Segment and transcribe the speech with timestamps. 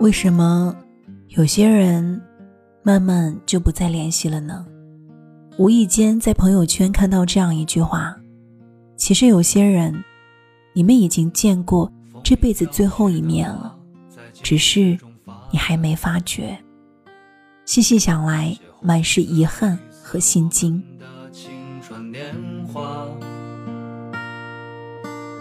[0.00, 0.76] 为什么
[1.30, 2.22] 有些人
[2.84, 4.64] 慢慢就不再联系了呢？
[5.58, 8.16] 无意间在朋友圈看到这样一句话：
[8.96, 10.04] 其实有些人，
[10.72, 11.92] 你们已经见过
[12.22, 13.76] 这辈子最后一面了，
[14.34, 14.96] 只是
[15.50, 16.56] 你还没发觉。
[17.64, 20.80] 细细想来，满是遗憾和心惊。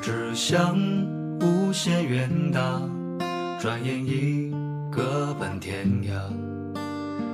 [0.01, 0.75] 只想
[1.41, 2.81] 无限远大，
[3.59, 4.53] 转眼已
[4.91, 6.11] 各奔天涯。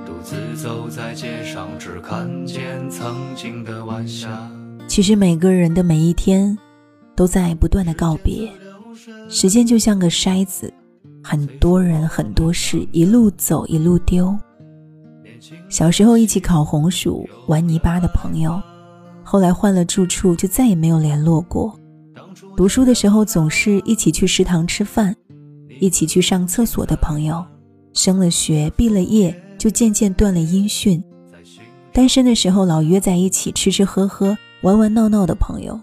[0.06, 4.50] 独自走在街上，只看见曾经的晚霞。
[4.88, 6.56] 其实每个人的每一天，
[7.14, 8.50] 都在不断的告别。
[9.28, 10.72] 时间就像个筛子，
[11.22, 14.34] 很多人很多事，一路走一路丢。
[15.68, 18.58] 小时候一起烤红薯、玩泥巴的朋友，
[19.22, 21.78] 后来换了住处，就再也没有联络过。
[22.56, 25.14] 读书的时候总是一起去食堂吃饭，
[25.80, 27.44] 一起去上厕所的朋友，
[27.92, 31.02] 升了学毕了业就渐渐断了音讯。
[31.92, 35.78] 单身的时候老约在一起吃吃喝喝玩玩闹闹的朋友，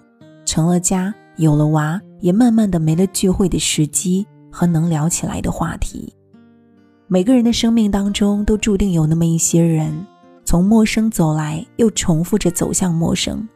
[0.45, 6.13] 成了家有了娃也慢慢的没了聚会的时机和能聊起来的话题。
[7.07, 10.05] 每个人的生命当中都注定有那么一些人，
[10.45, 13.47] 从陌生走来，又重复着走向陌生。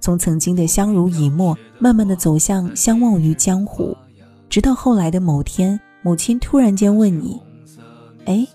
[0.00, 3.96] 从曾经的相濡以沫，慢慢的走向相忘于江湖，
[4.52, 7.40] 直到后来的某天，母亲突然间问你
[8.26, 8.46] ：“哎，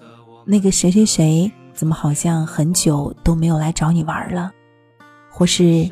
[0.46, 4.52] 那个谁谁谁怎么好像很久都没有来找你玩了？”
[5.34, 5.90] 或是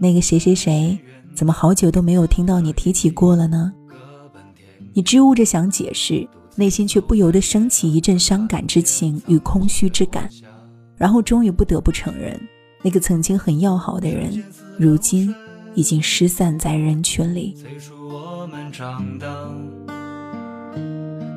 [0.00, 0.98] 那个谁谁谁
[1.36, 3.72] 怎么好久都没有听到你提起过了呢？
[4.92, 10.28] 你支吾着想解释，内心却不由得升起一阵伤感之情与空虚之感，
[10.96, 12.36] 然后终于不得不承认。
[12.82, 14.42] 那个曾经很要好的人，
[14.76, 15.32] 如今
[15.76, 17.56] 已经失散在人群里。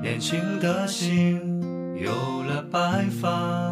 [0.02, 1.40] 年轻的心
[2.02, 2.12] 有
[2.44, 3.72] 了白发，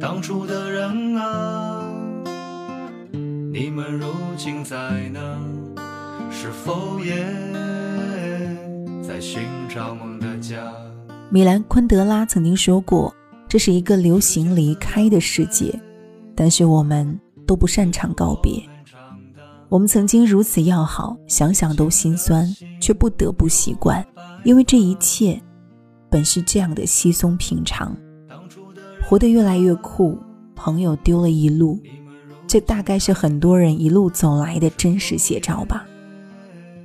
[0.00, 1.82] 当初的人啊，
[3.52, 4.06] 你们如
[4.36, 4.76] 今在
[5.12, 5.20] 哪？
[6.30, 7.14] 是否也
[9.02, 10.56] 在寻找梦的家？
[11.30, 13.14] 米兰昆德拉曾经说过。
[13.46, 15.80] 这是一个流行离开的世界，
[16.34, 18.60] 但是我们都不擅长告别。
[19.74, 22.48] 我们曾经如此要好，想想都心酸，
[22.80, 24.06] 却不得不习惯，
[24.44, 25.42] 因为这一切
[26.08, 27.92] 本是这样的稀松平常。
[29.02, 30.16] 活得越来越酷，
[30.54, 31.76] 朋友丢了一路，
[32.46, 35.84] 这大概是很多人一路走来的真实写照吧。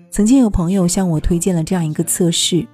[0.10, 2.68] 曾经有朋友向我推荐了这样一个测试，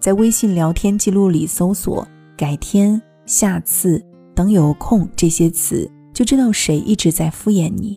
[0.00, 2.04] 在微信聊天记录里搜索
[2.36, 3.00] “改天”。
[3.26, 7.96] 下次等有空这些词，就知道谁一直在敷衍你。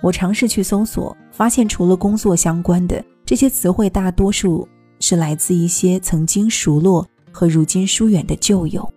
[0.00, 4.66] 我尝试去搜索，发现除了工作相关的这些词汇，大多数
[5.00, 8.88] 是来自一些曾经熟络和如今疏远的旧友，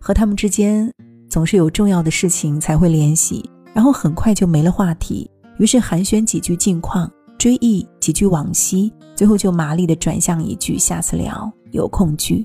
[0.00, 0.90] 和他们之间
[1.28, 5.30] 总是有重要的事情才会联系，然后很快就没了话题。
[5.58, 12.44] 于是寒暄几句近况，追忆几句往昔，最后就麻利的转向一句下次聊，有空聚。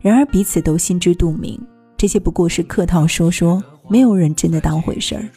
[0.00, 1.60] 然而彼此都心知肚明，
[1.98, 5.28] 这些不过是客套说说，没有人真的当回事儿。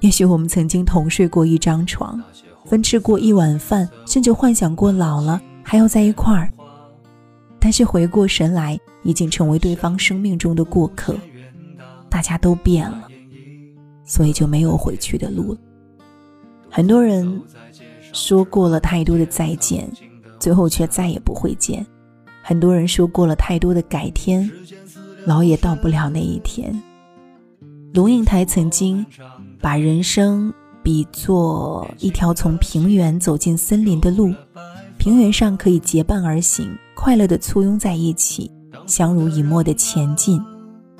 [0.00, 2.22] 也许我们曾经同睡过一张床，
[2.64, 6.52] 分吃过一碗饭，甚至幻想过老了还要在一块儿。
[7.58, 11.16] 但是回过神来，已经成为对方生命中的过客。
[12.08, 13.08] 大家都变了，
[14.04, 15.58] 所以就没有回去的路了。
[16.70, 17.42] 很多人
[18.12, 19.90] 说过了太多的再见，
[20.38, 21.84] 最后却再也不会见。
[22.42, 24.50] 很多人说过了太多的改天，
[25.26, 26.80] 老也到不了那一天。
[27.92, 29.04] 龙应台曾经
[29.60, 30.52] 把人生
[30.82, 34.32] 比作一条从平原走进森林的路，
[34.98, 38.50] 平原上可以结伴而行，快乐的簇拥在一起，
[38.86, 40.40] 相濡以沫的前进。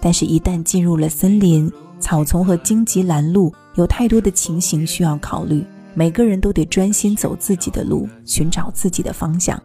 [0.00, 5.64] 但是，一旦进入了森林，草丛和荆棘拦路，有太多的情形需要考虑。
[5.94, 9.60] 每个人都得专心走自己的路，寻找自己的方向。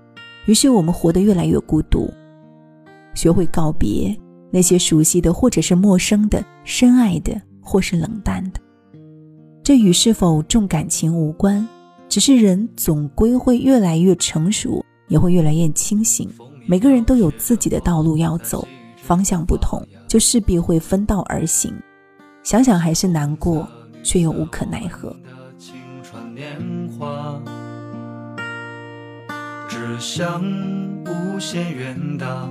[0.46, 2.12] 于是我们活得越来越孤独，
[3.14, 4.18] 学会告别
[4.50, 8.60] 那些熟悉的，或者是陌生的、深爱的，或是冷淡的。
[9.64, 11.66] 这与是否重感情无关，
[12.10, 16.30] 只是人总归会越来越成熟，也会越来越清醒。
[16.68, 18.68] 每个人都有自己的道路要走，
[18.98, 21.74] 方向不同，就势必会分道而行。
[22.44, 23.66] 想想还是难过，
[24.04, 25.16] 却又无可奈何。
[29.70, 30.44] 只想
[31.06, 32.50] 无限远大，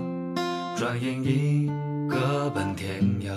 [0.75, 1.70] 转眼已
[2.08, 3.32] 各奔天涯。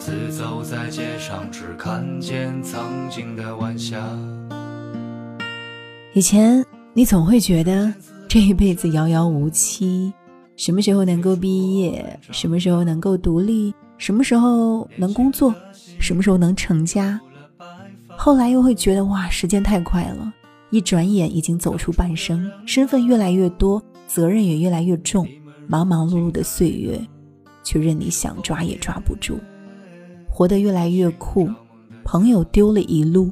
[0.00, 2.80] 独自走在街上，只看见曾
[3.10, 4.02] 经的晚霞。
[6.14, 6.64] 以前
[6.94, 7.92] 你总会觉得
[8.26, 10.10] 这一辈子遥遥无期，
[10.56, 15.54] 什么时候能够毕业，什么时候能够独立，什么时候能工作，
[15.98, 17.20] 什么时候能成家。
[18.08, 20.32] 后来又会觉得哇，时间太快了，
[20.70, 25.28] 一转眼已经走出半生，身份越来越多，责任也越来越重，
[25.68, 26.98] 忙忙碌碌的岁月，
[27.62, 29.38] 却任你想抓也抓不住，
[30.40, 31.50] 活得越来越酷，
[32.02, 33.30] 朋友丢了一路。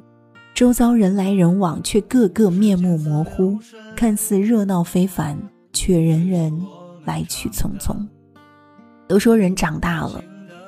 [0.55, 3.58] 周遭人来人往，却个个面目模糊，
[3.96, 5.38] 看似热闹非凡，
[5.72, 6.66] 却人人
[7.06, 7.96] 来去匆匆。
[9.08, 10.22] 都说人长大了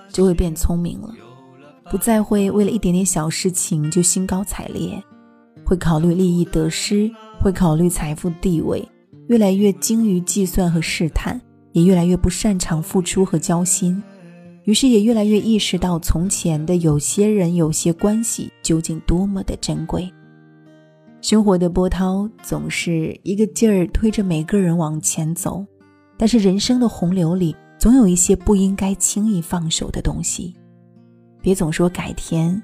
[0.09, 1.15] 就会变聪明了，
[1.91, 4.99] 不再会为了一点点小事情就兴高采烈，
[5.63, 8.83] 会考虑利益得失，会考虑财富地位，
[9.29, 11.39] 越来越精于计算和试探，
[11.73, 14.03] 也越来越不擅长付出和交心。
[14.65, 20.13] 于是也越来越意识到，从前的有些人、有些关系究竟多么的珍贵。
[21.23, 25.65] 生活的波涛总是一个劲儿推着每个人往前走，
[26.17, 30.55] 但是人生的洪流里，总有一些不应该轻易放手的东西。
[31.43, 32.63] 别总说改天，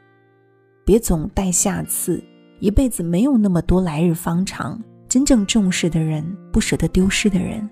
[0.85, 2.23] 别总待下次，
[2.61, 4.83] 一辈子没有那么多来日方长。
[5.09, 7.69] 真正重视的人，不舍得丢失的人，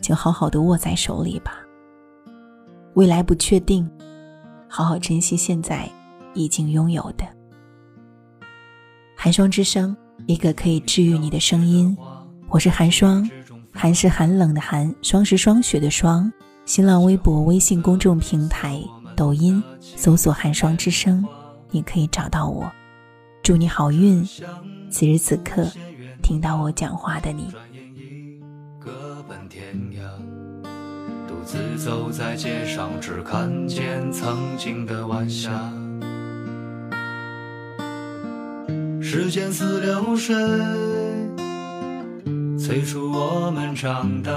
[0.00, 1.60] 请好好的握在手里吧。
[3.00, 3.90] 未来不确定，
[4.68, 5.88] 好好珍惜现在
[6.34, 7.24] 已经拥有的。
[9.16, 11.96] 寒霜之声，一个可以治愈你的声音。
[12.50, 13.26] 我是寒霜，
[13.72, 16.30] 寒是寒冷的寒，霜是霜雪的霜。
[16.66, 18.78] 新浪微博、微信公众平台、
[19.16, 21.26] 抖音搜索“寒霜之声”，
[21.72, 22.70] 你可以找到我。
[23.42, 24.22] 祝你好运，
[24.90, 25.66] 此时此刻
[26.22, 27.50] 听到我讲话的你。
[31.50, 35.50] 自走在街上，只看见曾经的晚霞。
[39.02, 40.36] 时间似流水，
[42.56, 44.30] 催促我们长大。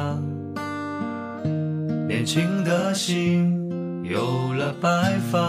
[2.07, 3.61] 年轻的心
[4.03, 5.39] 有了白发。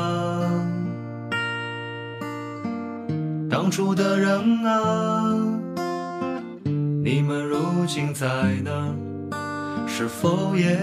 [3.49, 5.33] 当初的人啊，
[7.03, 8.27] 你们如今在
[8.63, 8.95] 哪？
[9.87, 10.77] 是否也？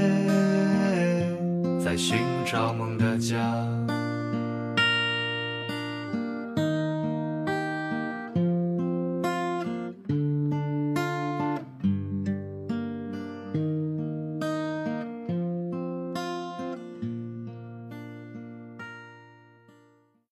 [1.83, 3.90] 在寻找梦的家。